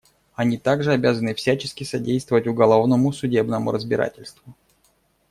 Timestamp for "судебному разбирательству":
3.13-4.55